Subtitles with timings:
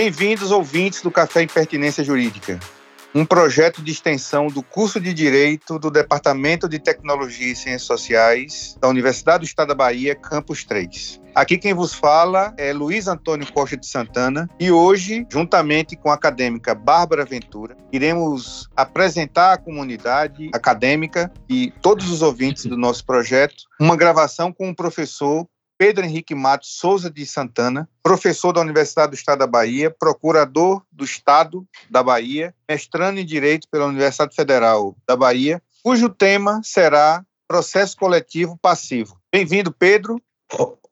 [0.00, 2.60] Bem-vindos, ouvintes do Café Impertinência Jurídica,
[3.12, 8.76] um projeto de extensão do curso de Direito do Departamento de Tecnologia e Ciências Sociais
[8.80, 11.20] da Universidade do Estado da Bahia, Campus 3.
[11.34, 16.14] Aqui quem vos fala é Luiz Antônio Costa de Santana e hoje, juntamente com a
[16.14, 23.64] acadêmica Bárbara Ventura, iremos apresentar à comunidade acadêmica e todos os ouvintes do nosso projeto
[23.80, 25.44] uma gravação com o professor
[25.78, 31.04] Pedro Henrique Matos Souza de Santana, professor da Universidade do Estado da Bahia, procurador do
[31.04, 37.96] Estado da Bahia, mestrando em Direito pela Universidade Federal da Bahia, cujo tema será processo
[37.96, 39.16] coletivo passivo.
[39.32, 40.20] Bem-vindo, Pedro.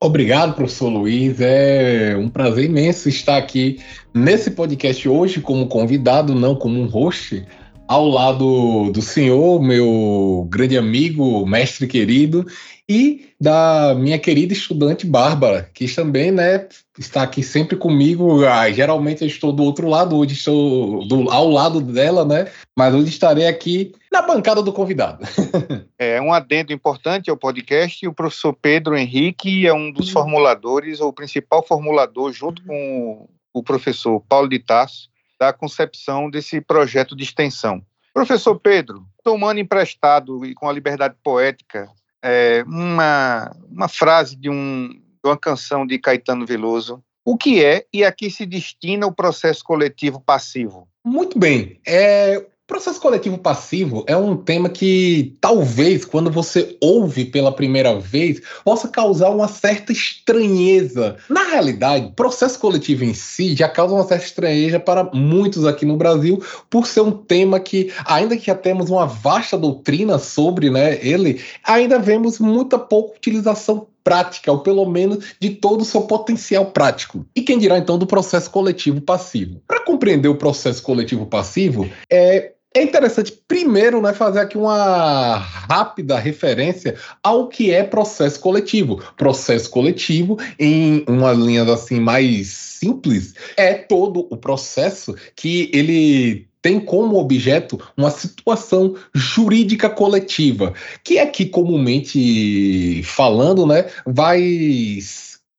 [0.01, 1.41] Obrigado, professor Luiz.
[1.41, 3.83] É um prazer imenso estar aqui
[4.15, 7.45] nesse podcast hoje como convidado, não como um host,
[7.89, 12.47] ao lado do senhor, meu grande amigo, mestre querido,
[12.89, 18.45] e da minha querida estudante Bárbara, que também né, está aqui sempre comigo.
[18.45, 22.51] Ah, geralmente eu estou do outro lado, hoje estou do, ao lado dela, né?
[22.77, 25.25] Mas hoje estarei aqui na bancada do convidado.
[25.99, 28.07] é um adendo importante ao podcast.
[28.07, 33.63] O professor Pedro Henrique é um dos formuladores, ou o principal formulador, junto com o
[33.63, 37.83] professor Paulo de Tasso, da concepção desse projeto de extensão.
[38.13, 41.89] Professor Pedro, tomando emprestado e com a liberdade poética
[42.23, 47.85] é, uma, uma frase de, um, de uma canção de Caetano Veloso, o que é
[47.93, 50.89] e a que se destina o processo coletivo passivo?
[51.05, 51.81] Muito bem.
[51.87, 58.43] É, Processo coletivo passivo é um tema que talvez, quando você ouve pela primeira vez,
[58.65, 61.17] possa causar uma certa estranheza.
[61.31, 65.97] Na realidade, processo coletivo em si já causa uma certa estranheza para muitos aqui no
[65.97, 70.99] Brasil, por ser um tema que, ainda que já temos uma vasta doutrina sobre né,
[71.07, 76.67] ele, ainda vemos muita pouca utilização prática, ou pelo menos de todo o seu potencial
[76.67, 77.27] prático.
[77.35, 79.61] E quem dirá então do processo coletivo passivo?
[79.67, 86.19] Para compreender o processo coletivo passivo, é é interessante, primeiro, né, fazer aqui uma rápida
[86.19, 89.03] referência ao que é processo coletivo.
[89.17, 96.81] Processo coletivo, em uma linha assim mais simples, é todo o processo que ele tem
[96.81, 104.99] como objeto uma situação jurídica coletiva, que aqui comumente falando, né, vai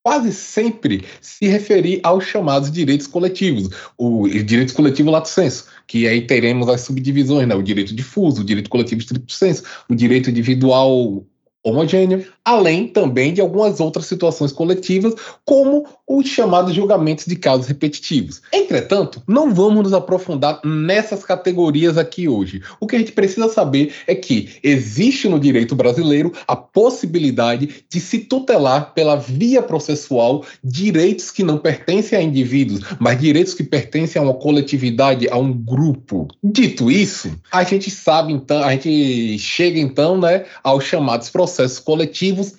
[0.08, 6.22] quase sempre se referir aos chamados direitos coletivos, o direito coletivo lato senso, que aí
[6.22, 7.54] teremos as subdivisões, né?
[7.54, 11.26] o direito difuso, o direito coletivo estrito senso, o direito individual
[11.64, 15.14] homogêneo, além também de algumas outras situações coletivas,
[15.44, 18.40] como os chamados julgamentos de casos repetitivos.
[18.52, 22.62] Entretanto, não vamos nos aprofundar nessas categorias aqui hoje.
[22.80, 28.00] O que a gente precisa saber é que existe no direito brasileiro a possibilidade de
[28.00, 34.20] se tutelar pela via processual direitos que não pertencem a indivíduos, mas direitos que pertencem
[34.20, 36.28] a uma coletividade, a um grupo.
[36.42, 41.47] Dito isso, a gente sabe então, a gente chega então, né, aos chamados processos
[41.78, 42.54] coletivos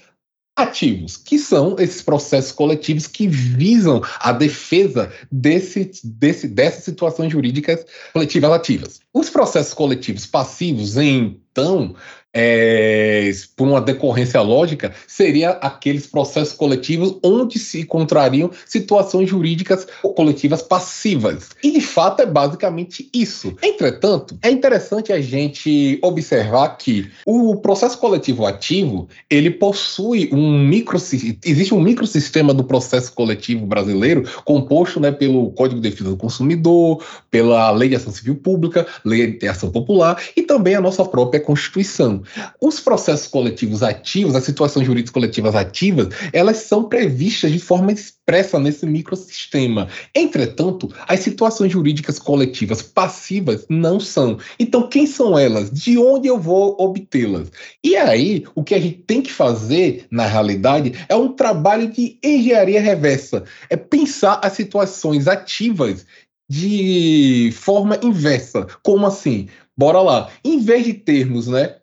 [0.56, 7.86] ativos, que são esses processos coletivos que visam a defesa desse, desse, dessas situações jurídicas
[8.14, 9.00] coletivas ativas.
[9.14, 11.96] Os processos coletivos passivos, então,
[12.34, 20.62] é, por uma decorrência lógica, seria aqueles processos coletivos onde se encontrariam situações jurídicas coletivas
[20.62, 21.50] passivas.
[21.64, 23.56] E de fato é basicamente isso.
[23.64, 30.98] Entretanto, é interessante a gente observar que o processo coletivo ativo ele possui um micro
[30.98, 37.03] existe um microsistema do processo coletivo brasileiro composto né, pelo Código de Defesa do Consumidor,
[37.31, 41.40] pela Lei de Ação Civil Pública, Lei de Ação Popular e também a nossa própria
[41.40, 42.24] Constituição.
[42.62, 48.60] Os processos coletivos ativos, as situações jurídicas coletivas ativas, elas são previstas de forma expressa
[48.60, 49.88] nesse microsistema.
[50.16, 54.38] Entretanto, as situações jurídicas coletivas passivas não são.
[54.60, 55.69] Então, quem são elas?
[55.72, 57.51] De onde eu vou obtê-las?
[57.84, 62.18] E aí, o que a gente tem que fazer, na realidade, é um trabalho de
[62.24, 63.44] engenharia reversa.
[63.69, 66.06] É pensar as situações ativas
[66.50, 68.66] de forma inversa.
[68.84, 69.48] Como assim?
[69.78, 70.31] Bora lá.
[70.44, 71.75] Em vez de termos, né,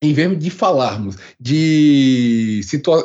[0.00, 2.60] em vez de falarmos de,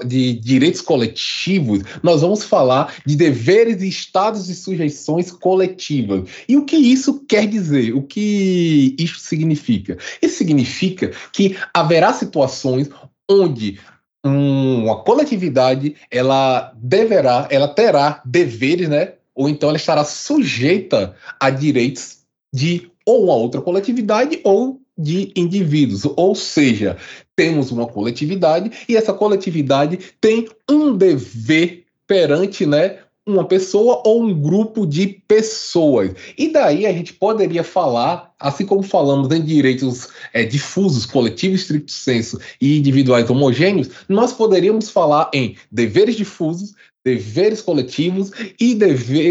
[0.06, 6.30] de direitos coletivos, nós vamos falar de deveres, estados e sujeições coletivas.
[6.48, 7.96] E o que isso quer dizer?
[7.96, 9.98] O que isso significa?
[10.22, 12.88] Isso significa que haverá situações
[13.30, 13.80] onde
[14.24, 19.14] uma coletividade ela deverá, ela terá deveres, né?
[19.36, 22.20] Ou então ela estará sujeita a direitos
[22.54, 26.98] de ou uma outra coletividade ou de indivíduos, ou seja,
[27.36, 34.40] temos uma coletividade e essa coletividade tem um dever perante, né, uma pessoa ou um
[34.40, 36.12] grupo de pessoas.
[36.38, 41.92] E daí a gente poderia falar, assim como falamos em direitos é, difusos, coletivos, estricto
[41.92, 46.76] senso e individuais homogêneos, nós poderíamos falar em deveres difusos,
[47.06, 48.78] deveres coletivos e,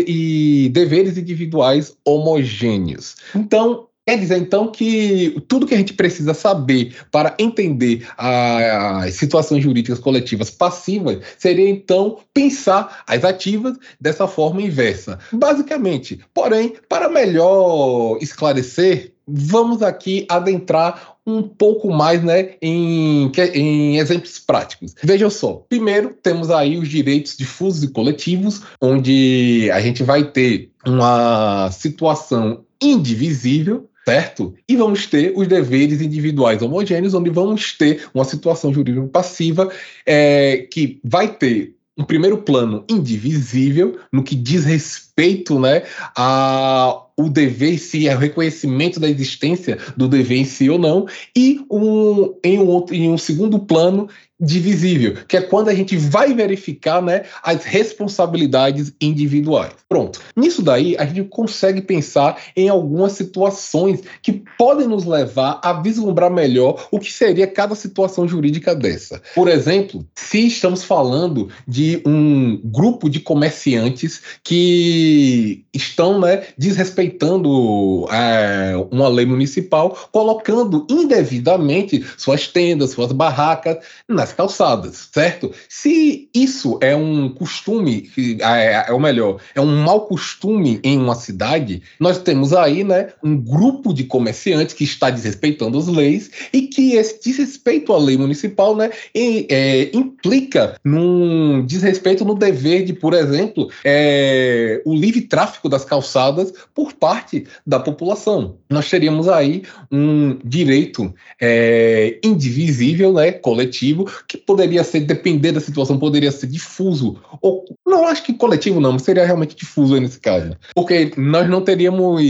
[0.07, 3.17] e deveres individuais homogêneos.
[3.35, 9.63] Então, Quer dizer, então, que tudo que a gente precisa saber para entender as situações
[9.63, 15.21] jurídicas coletivas passivas seria, então, pensar as ativas dessa forma inversa.
[15.33, 24.39] Basicamente, porém, para melhor esclarecer, vamos aqui adentrar um pouco mais né, em, em exemplos
[24.39, 24.95] práticos.
[25.03, 30.71] Vejam só, primeiro temos aí os direitos difusos e coletivos, onde a gente vai ter
[30.87, 34.55] uma situação indivisível certo?
[34.69, 39.71] E vamos ter os deveres individuais homogêneos, onde vamos ter uma situação jurídica passiva
[40.05, 45.83] é, que vai ter um primeiro plano indivisível no que diz respeito né,
[46.17, 50.79] a o dever em si, é o reconhecimento da existência do dever em si ou
[50.79, 54.09] não, e um, em, um em um segundo plano
[54.41, 59.73] divisível, que é quando a gente vai verificar né, as responsabilidades individuais.
[59.89, 60.21] Pronto.
[60.37, 66.31] Nisso daí, a gente consegue pensar em algumas situações que podem nos levar a vislumbrar
[66.31, 69.23] melhor o que seria cada situação jurídica dessa.
[69.35, 78.75] Por exemplo, se estamos falando de um grupo de comerciantes que estão né, desrespeitando é,
[78.91, 83.79] uma lei municipal, colocando indevidamente suas tendas, suas barracas
[84.09, 85.51] nas calçadas, certo?
[85.69, 91.15] Se isso é um costume, é, é o melhor, é um mau costume em uma
[91.15, 96.63] cidade, nós temos aí, né, um grupo de comerciantes que está desrespeitando as leis e
[96.63, 103.15] que esse desrespeito à lei municipal, né, é, implica num desrespeito no dever de, por
[103.15, 108.57] exemplo, é, o livre tráfico das calçadas por parte da população.
[108.69, 115.99] Nós teríamos aí um direito é, indivisível, né, coletivo, que poderia ser, depender da situação,
[115.99, 117.19] poderia ser difuso.
[117.41, 120.57] Ou, não acho que coletivo não, mas seria realmente difuso nesse caso.
[120.75, 122.23] Porque nós não teríamos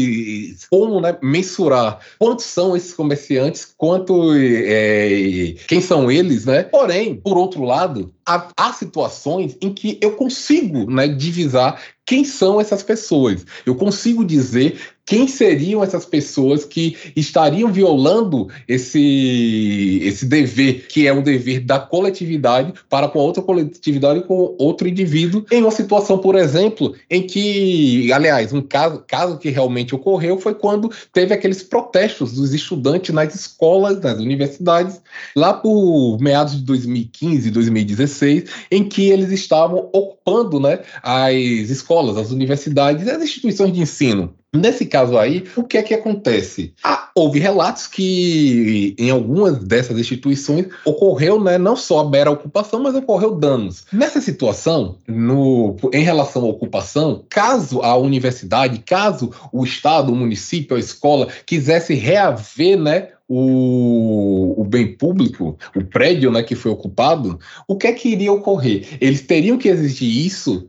[0.70, 6.62] como né, mensurar quantos são esses comerciantes, quanto é, quem são eles, né?
[6.64, 12.61] Porém, por outro lado, há, há situações em que eu consigo né, divisar quem são
[12.61, 13.44] essas pessoas.
[13.64, 21.12] Eu consigo dizer quem seriam essas pessoas que estariam violando esse, esse dever, que é
[21.12, 26.19] o dever da coletividade para com outra coletividade e com outro indivíduo, em uma situação,
[26.19, 31.62] por exemplo, em que, aliás, um caso, caso que realmente ocorreu foi quando teve aqueles
[31.62, 35.00] protestos dos estudantes nas escolas, nas universidades,
[35.34, 42.31] lá por meados de 2015, 2016, em que eles estavam ocupando né, as escolas, as
[42.31, 44.34] universidades, as instituições de ensino.
[44.54, 46.75] Nesse caso aí, o que é que acontece?
[46.84, 52.82] Ah, houve relatos que em algumas dessas instituições ocorreu né, não só a mera ocupação,
[52.82, 53.87] mas ocorreu danos.
[53.90, 60.76] Nessa situação, no, em relação à ocupação, caso a universidade, caso o Estado, o município,
[60.76, 67.38] a escola quisesse reaver né, o, o, bem público, o prédio né, que foi ocupado,
[67.67, 68.98] o que é que iria ocorrer?
[69.00, 70.67] Eles teriam que exigir isso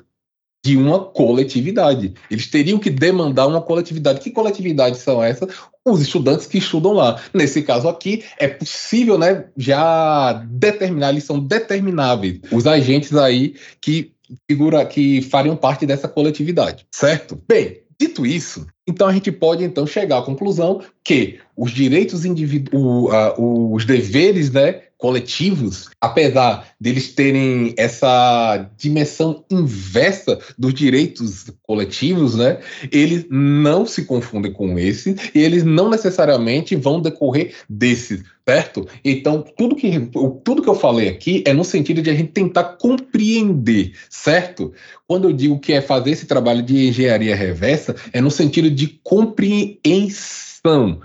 [0.63, 2.13] de uma coletividade.
[2.31, 4.21] Eles teriam que demandar uma coletividade.
[4.21, 5.49] Que coletividades são essas?
[5.85, 7.21] Os estudantes que estudam lá.
[7.33, 12.39] Nesse caso aqui, é possível né, já determinar, eles são determináveis.
[12.51, 14.13] Os agentes aí que
[14.49, 17.41] figura que fariam parte dessa coletividade, certo?
[17.47, 23.33] Bem, dito isso, então a gente pode então chegar à conclusão que os direitos individuais,
[23.37, 33.25] os deveres, né, coletivos, apesar deles terem essa dimensão inversa dos direitos coletivos, né, eles
[33.29, 38.87] não se confundem com esses e eles não necessariamente vão decorrer desses, certo?
[39.03, 40.09] Então, tudo que,
[40.45, 44.71] tudo que eu falei aqui é no sentido de a gente tentar compreender, certo?
[45.05, 49.01] Quando eu digo que é fazer esse trabalho de engenharia reversa, é no sentido de
[49.03, 51.01] compreensão,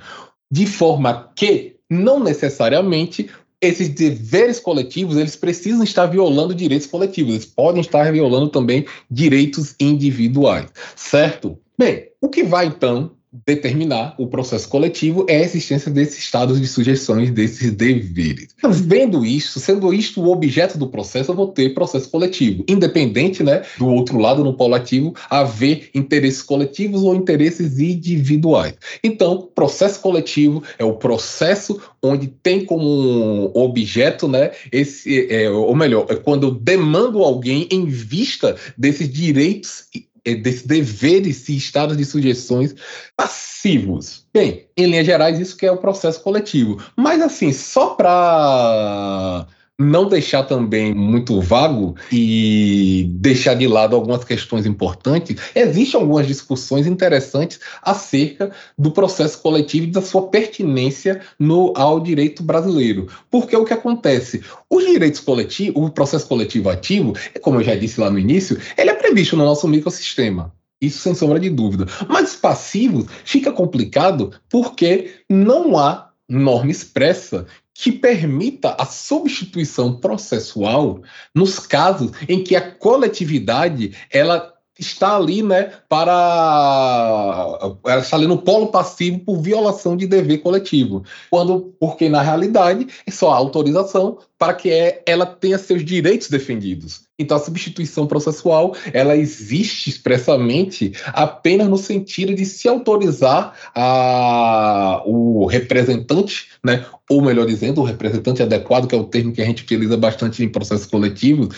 [0.49, 3.29] de forma que não necessariamente
[3.61, 9.75] esses deveres coletivos, eles precisam estar violando direitos coletivos, eles podem estar violando também direitos
[9.81, 11.59] individuais, certo?
[11.77, 16.67] Bem, o que vai então determinar o processo coletivo é a existência desses estados de
[16.67, 18.49] sujeições, desses deveres.
[18.57, 22.65] Então, vendo isso, sendo isto o objeto do processo, eu vou ter processo coletivo.
[22.69, 28.75] Independente, né, do outro lado, no polo ativo, haver interesses coletivos ou interesses individuais.
[29.03, 36.07] Então, processo coletivo é o processo onde tem como objeto, né, esse, é, ou melhor,
[36.09, 39.85] é quando eu demando alguém em vista desses direitos
[40.29, 42.75] é, desses deveres e estados de sugestões
[43.17, 44.27] passivos.
[44.33, 46.83] Bem, em linhas gerais, isso que é o processo coletivo.
[46.97, 49.47] Mas, assim, só para
[49.79, 56.87] não deixar também muito vago e deixar de lado algumas questões importantes, existem algumas discussões
[56.87, 63.07] interessantes acerca do processo coletivo e da sua pertinência no, ao direito brasileiro.
[63.31, 64.43] Porque o que acontece?
[64.69, 68.91] Os direitos coletivos, o processo coletivo ativo, como eu já disse lá no início, ele
[68.91, 70.53] é previsto no nosso microsistema.
[70.81, 71.87] Isso sem sombra de dúvida.
[72.09, 77.47] Mas os passivos fica complicado porque não há norma expressa
[77.81, 81.01] que permita a substituição processual
[81.33, 87.57] nos casos em que a coletividade ela está ali, né, para
[87.87, 91.05] ela está ali no polo passivo por violação de dever coletivo.
[91.31, 96.29] Quando, porque na realidade é só a autorização para que é, ela tenha seus direitos
[96.29, 97.08] defendidos.
[97.19, 105.47] Então a substituição processual, ela existe expressamente apenas no sentido de se autorizar a, o
[105.47, 109.63] representante, né, ou melhor dizendo, o representante adequado, que é o termo que a gente
[109.63, 111.49] utiliza bastante em processos coletivos,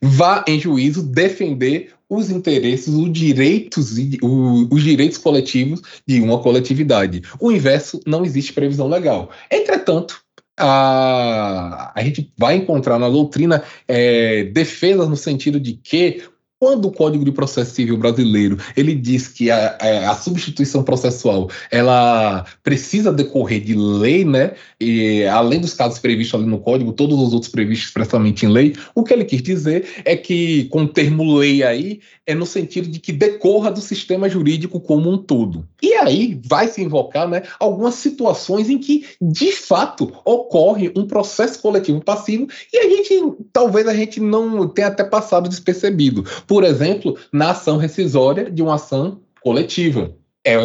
[0.00, 7.22] vá em juízo defender os interesses, os direitos, os direitos coletivos de uma coletividade.
[7.38, 9.30] O inverso não existe previsão legal.
[9.50, 10.22] Entretanto,
[10.58, 16.22] a, a gente vai encontrar na doutrina é, defesas no sentido de que
[16.58, 19.76] quando o Código de Processo Civil brasileiro ele diz que a,
[20.10, 24.52] a, substituição processual ela precisa decorrer de lei, né?
[24.80, 28.74] E além dos casos previstos ali no Código, todos os outros previstos expressamente em lei,
[28.94, 32.88] o que ele quis dizer é que com o termo lei aí é no sentido
[32.88, 35.66] de que decorra do sistema jurídico como um todo.
[35.82, 37.42] E aí vai se invocar, né?
[37.58, 43.22] Algumas situações em que de fato ocorre um processo coletivo passivo e a gente
[43.52, 48.74] talvez a gente não tenha até passado despercebido por exemplo, na ação rescisória de uma
[48.74, 50.16] ação coletiva.
[50.44, 50.56] É,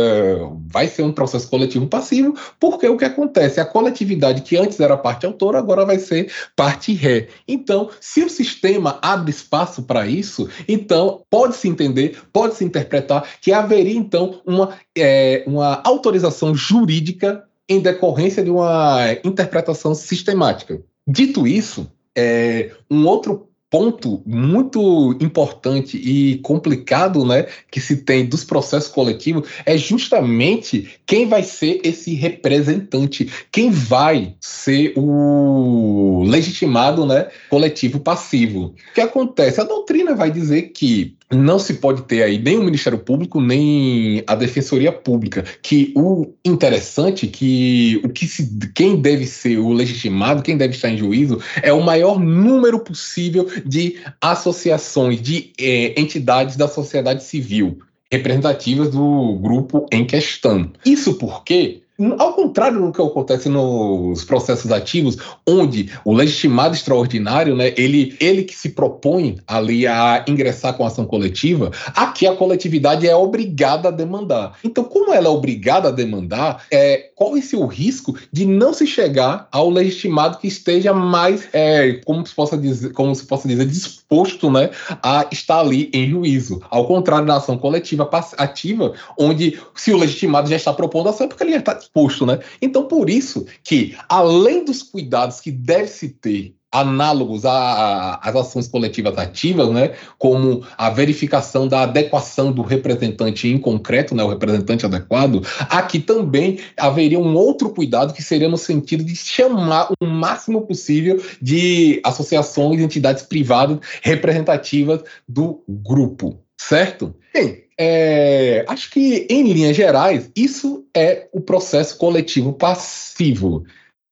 [0.68, 3.60] vai ser um processo coletivo passivo, porque o que acontece?
[3.60, 7.28] A coletividade que antes era parte autora, agora vai ser parte ré.
[7.46, 13.98] Então, se o sistema abre espaço para isso, então pode-se entender, pode-se interpretar que haveria
[13.98, 20.82] então uma, é, uma autorização jurídica em decorrência de uma interpretação sistemática.
[21.06, 28.44] Dito isso, é, um outro ponto muito importante e complicado, né, que se tem dos
[28.44, 37.30] processos coletivos é justamente quem vai ser esse representante, quem vai ser o legitimado, né,
[37.50, 38.76] coletivo passivo.
[38.92, 39.60] O que acontece?
[39.60, 44.24] A doutrina vai dizer que não se pode ter aí nem o Ministério Público nem
[44.28, 50.44] a Defensoria Pública, que o interessante que o que se, quem deve ser o legitimado,
[50.44, 56.56] quem deve estar em juízo é o maior número possível de associações, de é, entidades
[56.56, 57.80] da sociedade civil
[58.12, 60.72] representativas do grupo em questão.
[60.86, 61.83] Isso porque
[62.18, 65.18] ao contrário do que acontece nos processos ativos,
[65.48, 70.88] onde o legitimado extraordinário, né, ele, ele que se propõe ali a ingressar com a
[70.88, 74.58] ação coletiva, aqui a coletividade é obrigada a demandar.
[74.64, 79.48] Então, como ela é obrigada a demandar, é, corre-se o risco de não se chegar
[79.52, 84.50] ao legitimado que esteja mais, é, como, se possa dizer, como se possa dizer, disposto
[84.50, 84.70] né,
[85.02, 86.62] a estar ali em juízo.
[86.70, 91.30] Ao contrário da ação coletiva ativa, onde se o legitimado já está propondo ação, é
[91.30, 92.26] porque ele já está disposto.
[92.26, 92.40] Né?
[92.62, 99.16] Então, por isso que, além dos cuidados que deve se ter análogos às ações coletivas
[99.16, 105.46] ativas, né, como a verificação da adequação do representante em concreto, né, o representante adequado,
[105.70, 111.24] aqui também haveria um outro cuidado que seria no sentido de chamar o máximo possível
[111.40, 117.14] de associações, entidades privadas representativas do grupo, certo?
[117.32, 123.64] Bem, é, acho que, em linhas gerais, isso é o processo coletivo passivo.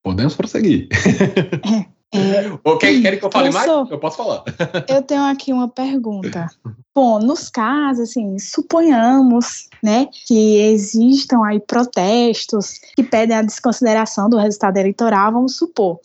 [0.03, 0.87] Podemos prosseguir.
[2.13, 3.65] É, ok, querem que eu fale eu mais?
[3.65, 4.43] Sou, eu posso falar.
[4.89, 6.47] eu tenho aqui uma pergunta.
[6.93, 14.37] Bom, nos casos, assim, suponhamos, né, que existam aí protestos que pedem a desconsideração do
[14.37, 15.99] resultado eleitoral, vamos supor.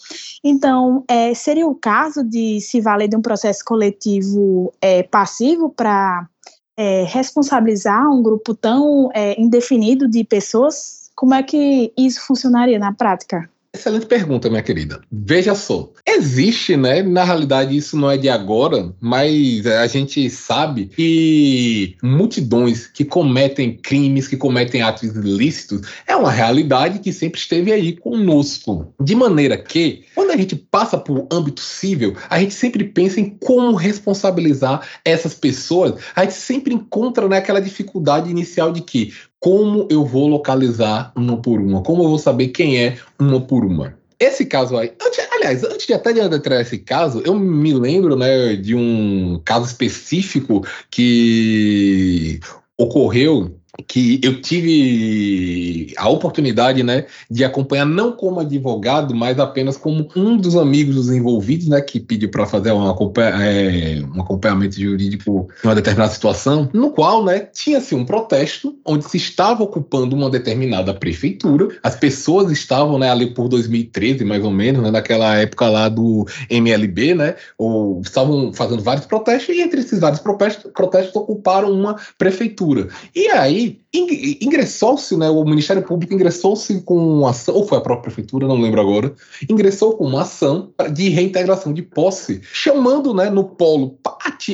[0.45, 6.29] Então, é, seria o caso de se valer de um processo coletivo é, passivo para
[6.77, 11.11] é, responsabilizar um grupo tão é, indefinido de pessoas?
[11.15, 13.49] Como é que isso funcionaria na prática?
[13.77, 15.03] Excelente pergunta, minha querida.
[15.13, 17.03] Veja só, existe, né?
[17.03, 23.77] Na realidade, isso não é de agora, mas a gente sabe que multidões que cometem
[23.77, 28.95] crimes, que cometem atos ilícitos, é uma realidade que sempre esteve aí conosco.
[28.99, 33.29] De maneira que, quando a gente passa por âmbito civil, a gente sempre pensa em
[33.29, 36.01] como responsabilizar essas pessoas.
[36.15, 39.13] A gente sempre encontra né, dificuldade inicial de que
[39.47, 41.81] como eu vou localizar uma por uma?
[41.81, 43.97] Como eu vou saber quem é uma por uma?
[44.19, 48.17] Esse caso aí, antes, aliás, antes de até de entrar nesse caso, eu me lembro
[48.17, 52.41] né, de um caso específico que
[52.77, 60.09] ocorreu que eu tive a oportunidade, né, de acompanhar não como advogado, mas apenas como
[60.17, 65.49] um dos amigos dos envolvidos, né, que pediu para fazer um, é, um, acompanhamento jurídico
[65.63, 70.31] em uma determinada situação, no qual, né, tinha-se um protesto onde se estava ocupando uma
[70.31, 75.69] determinada prefeitura, as pessoas estavam, né, ali por 2013, mais ou menos, né, naquela época
[75.69, 81.15] lá do MLB, né, ou estavam fazendo vários protestos e entre esses vários protestos, protestos
[81.17, 82.89] ocuparam uma prefeitura.
[83.15, 87.81] E aí believe ingressou-se, né, o Ministério Público ingressou-se com uma ação, ou foi a
[87.81, 89.13] própria prefeitura, não lembro agora,
[89.49, 93.99] ingressou com uma ação de reintegração de posse, chamando né, no polo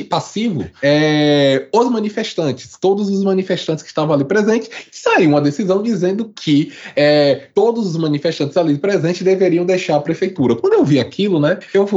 [0.09, 6.31] passivo é, os manifestantes, todos os manifestantes que estavam ali presentes, saiu uma decisão dizendo
[6.33, 10.55] que é, todos os manifestantes ali presentes deveriam deixar a prefeitura.
[10.55, 11.87] Quando eu vi aquilo, né, eu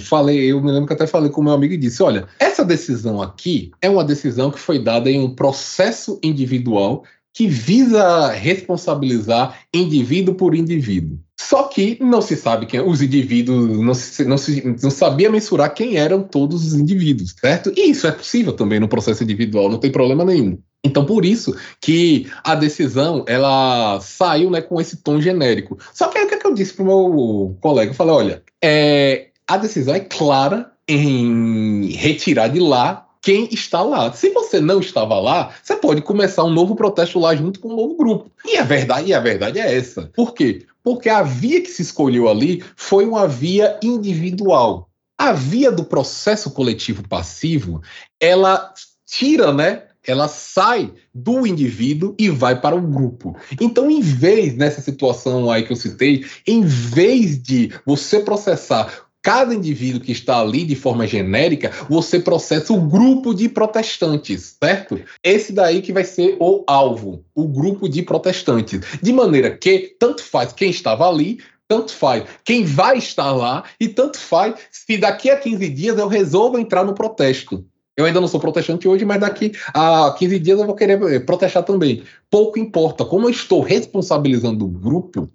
[0.00, 3.22] falei, eu me lembro que até falei com meu amigo e disse, olha, essa decisão
[3.22, 9.58] aqui é uma decisão que foi dada em um processo individual individual que visa responsabilizar
[9.72, 11.18] indivíduo por indivíduo.
[11.40, 15.72] Só que não se sabe quem os indivíduos, não se, não se não sabia mensurar
[15.72, 17.72] quem eram todos os indivíduos, certo?
[17.74, 20.58] E isso é possível também no processo individual, não tem problema nenhum.
[20.84, 25.78] Então, por isso que a decisão ela saiu né, com esse tom genérico.
[25.94, 27.92] Só que aí o que, é que eu disse para o meu colega?
[27.92, 34.12] Eu falei: olha, é, a decisão é clara em retirar de lá quem está lá.
[34.12, 37.76] Se você não estava lá, você pode começar um novo protesto lá junto com um
[37.76, 38.30] novo grupo.
[38.44, 40.10] E a verdade, e a verdade é essa.
[40.14, 40.66] Por quê?
[40.82, 44.90] Porque a via que se escolheu ali foi uma via individual.
[45.16, 47.80] A via do processo coletivo passivo,
[48.20, 48.74] ela
[49.06, 53.36] tira, né, ela sai do indivíduo e vai para o grupo.
[53.60, 59.54] Então, em vez nessa situação aí que eu citei, em vez de você processar cada
[59.54, 65.00] indivíduo que está ali de forma genérica, você processa o grupo de protestantes, certo?
[65.22, 68.80] Esse daí que vai ser o alvo, o grupo de protestantes.
[69.00, 73.88] De maneira que tanto faz quem estava ali, tanto faz quem vai estar lá e
[73.88, 77.64] tanto faz se daqui a 15 dias eu resolvo entrar no protesto.
[77.96, 81.20] Eu ainda não sou protestante hoje, mas daqui a 15 dias eu vou querer eh,
[81.20, 82.02] protestar também.
[82.30, 83.04] Pouco importa.
[83.04, 85.30] Como eu estou responsabilizando o grupo,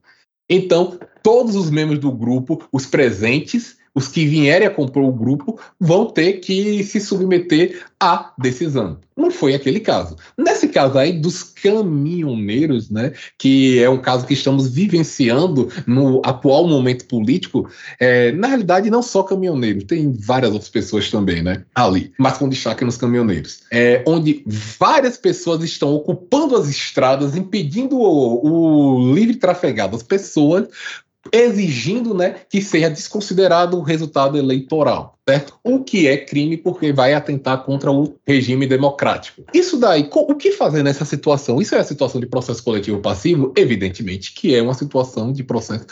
[0.50, 5.60] então todos os membros do grupo, os presentes, os que vierem a comprar o grupo
[5.80, 9.00] vão ter que se submeter à decisão.
[9.18, 10.16] Não foi aquele caso.
[10.38, 16.68] Nesse caso aí dos caminhoneiros, né, que é um caso que estamos vivenciando no atual
[16.68, 17.68] momento político,
[18.00, 22.48] é, na realidade não só caminhoneiros, tem várias outras pessoas também, né, ali, mas com
[22.48, 29.38] destaque nos caminhoneiros, é, onde várias pessoas estão ocupando as estradas, impedindo o, o livre
[29.38, 30.68] trafegado das pessoas
[31.32, 35.58] exigindo né, que seja desconsiderado o resultado eleitoral, certo?
[35.64, 39.44] O que é crime porque vai atentar contra o regime democrático.
[39.54, 41.62] Isso daí, o que fazer nessa situação?
[41.62, 43.54] Isso é a situação de processo coletivo passivo?
[43.56, 45.86] Evidentemente que é uma situação de processo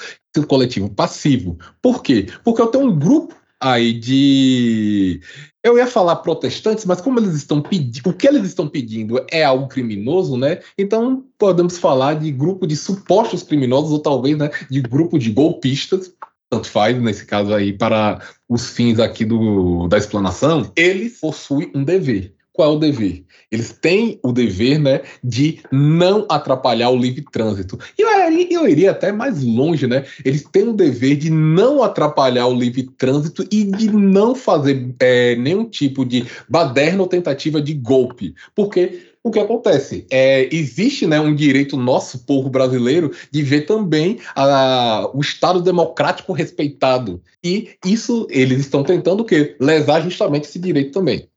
[0.48, 1.58] coletivo passivo.
[1.82, 2.28] Por quê?
[2.44, 5.22] Porque eu tenho um grupo aí de
[5.64, 9.44] eu ia falar protestantes, mas como eles estão pedindo, o que eles estão pedindo é
[9.44, 10.60] algo criminoso, né?
[10.78, 16.14] Então podemos falar de grupo de supostos criminosos ou talvez, né, de grupo de golpistas,
[16.52, 20.72] tanto faz nesse caso aí para os fins aqui do da explanação.
[20.76, 22.35] Eles possuem um dever.
[22.56, 23.26] Qual é o dever?
[23.52, 27.78] Eles têm o dever né, de não atrapalhar o livre trânsito.
[28.00, 28.10] E eu,
[28.50, 30.06] eu iria até mais longe, né?
[30.24, 35.36] Eles têm o dever de não atrapalhar o livre trânsito e de não fazer é,
[35.36, 38.34] nenhum tipo de baderna ou tentativa de golpe.
[38.56, 40.06] Porque o que acontece?
[40.10, 46.32] É, existe né, um direito nosso, povo brasileiro, de ver também a, o Estado democrático
[46.32, 47.22] respeitado.
[47.44, 49.58] E isso eles estão tentando o quê?
[49.60, 51.28] Lesar justamente esse direito também.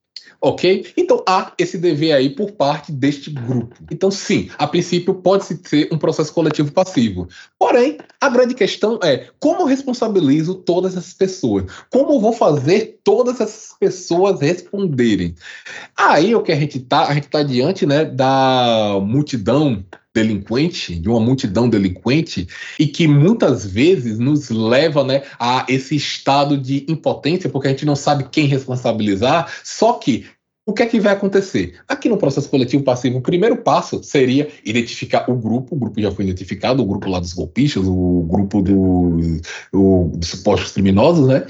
[0.41, 0.93] Ok?
[0.97, 3.75] Então há esse dever aí por parte deste grupo.
[3.91, 7.29] Então, sim, a princípio pode ser um processo coletivo passivo.
[7.59, 11.65] Porém, a grande questão é como eu responsabilizo todas essas pessoas?
[11.91, 15.35] Como vou fazer todas essas pessoas responderem?
[15.97, 19.85] Aí o que a gente está, a gente está diante né, da multidão
[20.19, 26.59] delinquente, de uma multidão delinquente, e que muitas vezes nos leva né, a esse estado
[26.59, 29.53] de impotência, porque a gente não sabe quem responsabilizar.
[29.65, 30.27] Só que
[30.67, 31.77] o que é que vai acontecer?
[31.89, 36.11] Aqui no processo coletivo passivo, o primeiro passo seria identificar o grupo, o grupo já
[36.11, 39.41] foi identificado, o grupo lá dos golpistas, o grupo do,
[39.73, 41.47] o, dos supostos criminosos, né?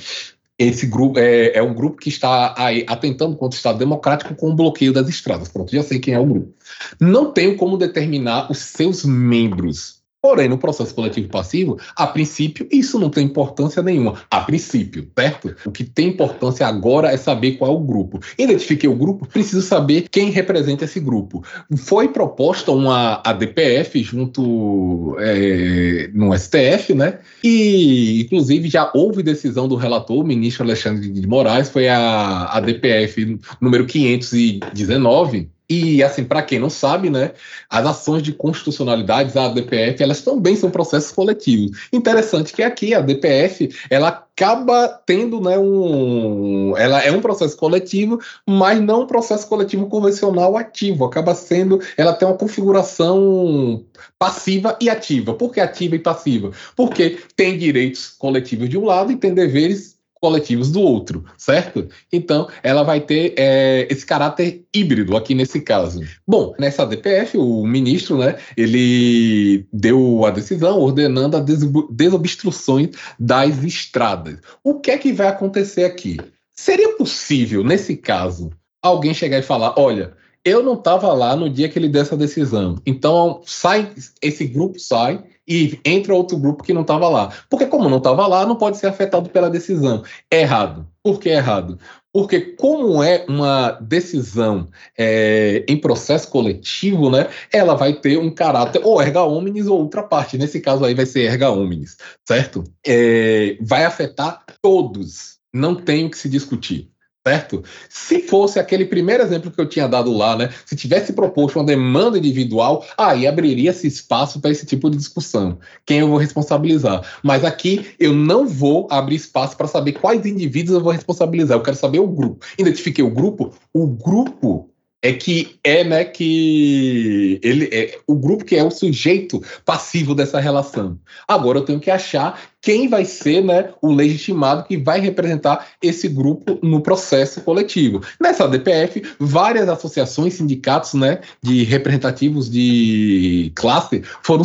[0.58, 4.50] Esse grupo é, é, um grupo que está aí atentando contra o Estado Democrático com
[4.50, 5.48] o bloqueio das estradas.
[5.48, 6.52] Pronto, já sei quem é o grupo.
[7.00, 9.97] Não tenho como determinar os seus membros.
[10.20, 14.14] Porém, no processo coletivo passivo, a princípio, isso não tem importância nenhuma.
[14.28, 15.54] A princípio, certo?
[15.64, 18.18] O que tem importância agora é saber qual é o grupo.
[18.36, 21.44] Identifiquei o grupo, preciso saber quem representa esse grupo.
[21.76, 27.20] Foi proposta uma ADPF junto é, no STF, né?
[27.44, 33.38] E, inclusive, já houve decisão do relator, o ministro Alexandre de Moraes, foi a ADPF
[33.60, 37.32] número 519 e, assim, para quem não sabe, né,
[37.68, 41.88] as ações de constitucionalidade, a DPF, elas também são processos coletivos.
[41.92, 46.74] Interessante que aqui a DPF, ela acaba tendo, né, um...
[46.76, 51.04] Ela é um processo coletivo, mas não um processo coletivo convencional ativo.
[51.04, 51.80] Acaba sendo...
[51.98, 53.84] Ela tem uma configuração
[54.18, 55.34] passiva e ativa.
[55.34, 56.50] Por que ativa e passiva?
[56.74, 61.88] Porque tem direitos coletivos de um lado e tem deveres coletivos do outro, certo?
[62.12, 66.00] Então, ela vai ter é, esse caráter híbrido aqui nesse caso.
[66.26, 71.44] Bom, nessa DPF, o ministro, né, ele deu a decisão ordenando a
[71.90, 74.38] desobstruções das estradas.
[74.62, 76.18] O que é que vai acontecer aqui?
[76.54, 78.50] Seria possível, nesse caso,
[78.82, 80.12] alguém chegar e falar, olha,
[80.44, 82.76] eu não estava lá no dia que ele deu essa decisão.
[82.86, 83.90] Então, sai,
[84.22, 87.32] esse grupo sai e entra outro grupo que não estava lá.
[87.48, 90.04] Porque, como não estava lá, não pode ser afetado pela decisão.
[90.30, 90.86] É errado.
[91.02, 91.78] Por que é errado?
[92.12, 98.82] Porque, como é uma decisão é, em processo coletivo, né, ela vai ter um caráter
[98.84, 100.36] ou erga omnes ou outra parte.
[100.36, 102.64] Nesse caso aí vai ser erga omnes, certo?
[102.86, 105.38] É, vai afetar todos.
[105.52, 106.90] Não tem o que se discutir
[107.28, 107.62] certo?
[107.90, 110.48] Se fosse aquele primeiro exemplo que eu tinha dado lá, né?
[110.64, 115.58] Se tivesse proposto uma demanda individual, aí abriria-se espaço para esse tipo de discussão.
[115.84, 117.02] Quem eu vou responsabilizar?
[117.22, 121.58] Mas aqui eu não vou abrir espaço para saber quais indivíduos eu vou responsabilizar.
[121.58, 122.44] Eu quero saber o grupo.
[122.58, 123.52] Identifiquei o grupo.
[123.74, 124.70] O grupo
[125.02, 130.40] é que é, né, que ele é o grupo que é o sujeito passivo dessa
[130.40, 130.98] relação.
[131.26, 136.08] Agora eu tenho que achar quem vai ser, né, o legitimado que vai representar esse
[136.08, 138.02] grupo no processo coletivo.
[138.20, 144.44] Nessa DPF, várias associações, sindicatos, né, de representativos de classe foram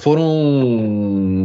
[0.00, 0.26] foram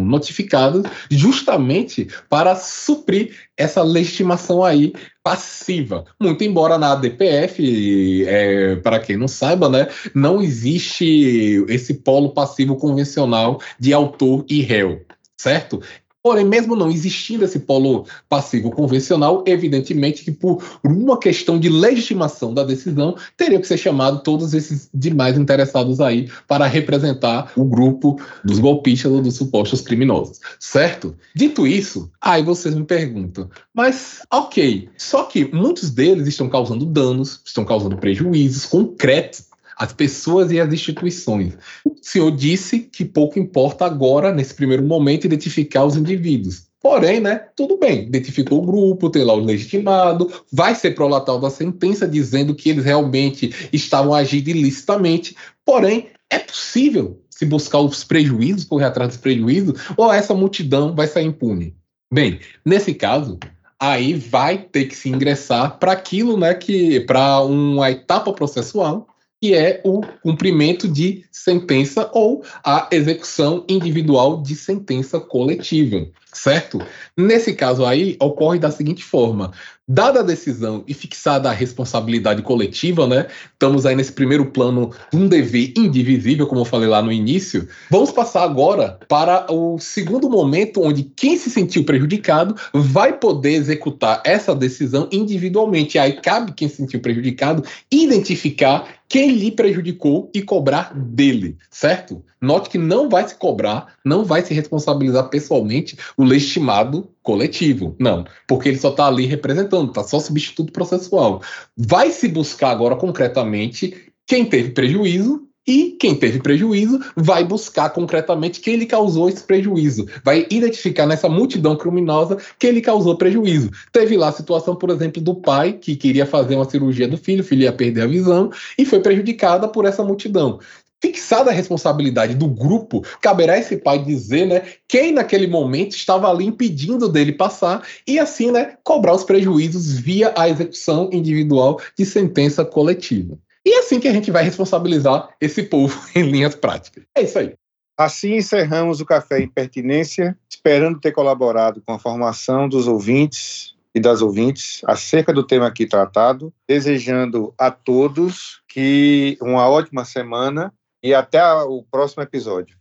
[0.06, 4.94] notificados justamente para suprir essa legitimação aí
[5.24, 6.04] passiva.
[6.20, 12.76] Muito embora na DPF, é, para quem não saiba, né, não existe esse polo passivo
[12.76, 15.02] convencional de autor e réu
[15.42, 15.82] certo?
[16.24, 22.54] Porém, mesmo não existindo esse polo passivo convencional, evidentemente que por uma questão de legitimação
[22.54, 28.20] da decisão, teria que ser chamado todos esses demais interessados aí para representar o grupo
[28.44, 31.16] dos golpistas ou dos supostos criminosos, certo?
[31.36, 37.42] Dito isso, aí vocês me perguntam, mas ok, só que muitos deles estão causando danos,
[37.44, 39.51] estão causando prejuízos concretos
[39.82, 41.58] as pessoas e as instituições.
[41.84, 46.68] O senhor disse que pouco importa agora, nesse primeiro momento, identificar os indivíduos.
[46.80, 51.50] Porém, né, tudo bem, identificou o grupo, tem lá o legitimado, vai ser prolatal da
[51.50, 58.66] sentença dizendo que eles realmente estavam agindo ilicitamente, porém, é possível se buscar os prejuízos,
[58.66, 61.76] correr atrás dos prejuízos, ou essa multidão vai sair impune?
[62.14, 63.40] Bem, nesse caso,
[63.80, 69.08] aí vai ter que se ingressar para aquilo, né, que para uma etapa processual
[69.42, 76.80] que é o cumprimento de sentença ou a execução individual de sentença coletiva, certo?
[77.18, 79.52] Nesse caso aí, ocorre da seguinte forma:
[79.94, 83.28] Dada a decisão e fixada a responsabilidade coletiva, né?
[83.52, 87.68] Estamos aí nesse primeiro plano de um dever indivisível, como eu falei lá no início.
[87.90, 94.22] Vamos passar agora para o segundo momento onde quem se sentiu prejudicado vai poder executar
[94.24, 96.00] essa decisão individualmente.
[96.00, 102.24] Aí cabe quem se sentiu prejudicado identificar quem lhe prejudicou e cobrar dele, certo?
[102.40, 108.26] Note que não vai se cobrar, não vai se responsabilizar pessoalmente o legitimado coletivo, não,
[108.48, 111.42] porque ele só está ali representando falando, tá só substituto processual.
[111.78, 118.60] Vai se buscar agora concretamente quem teve prejuízo e quem teve prejuízo vai buscar concretamente
[118.60, 120.08] quem lhe causou esse prejuízo.
[120.24, 123.70] Vai identificar nessa multidão criminosa quem lhe causou prejuízo.
[123.92, 127.42] Teve lá a situação, por exemplo, do pai que queria fazer uma cirurgia do filho,
[127.42, 130.60] o filho ia perder a visão e foi prejudicada por essa multidão.
[131.04, 136.46] Fixada a responsabilidade do grupo, caberá esse pai dizer, né, quem naquele momento estava ali
[136.46, 142.64] impedindo dele passar e assim, né, cobrar os prejuízos via a execução individual de sentença
[142.64, 143.36] coletiva.
[143.66, 147.04] E é assim que a gente vai responsabilizar esse povo em linhas práticas.
[147.16, 147.54] É isso aí.
[147.98, 154.22] Assim encerramos o Café Impertinência, esperando ter colaborado com a formação dos ouvintes e das
[154.22, 161.44] ouvintes acerca do tema aqui tratado, desejando a todos que uma ótima semana e até
[161.64, 162.81] o próximo episódio.